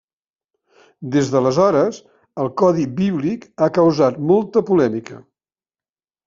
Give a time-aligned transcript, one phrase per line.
[1.15, 1.99] Des d'aleshores,
[2.43, 5.21] el codi bíblic ha causat molta polèmica.